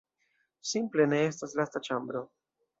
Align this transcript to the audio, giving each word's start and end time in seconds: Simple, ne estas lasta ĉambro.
Simple, 0.69 1.07
ne 1.13 1.21
estas 1.27 1.55
lasta 1.61 1.85
ĉambro. 1.91 2.27